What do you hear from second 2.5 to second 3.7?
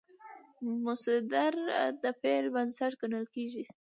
بنسټ ګڼل کېږي.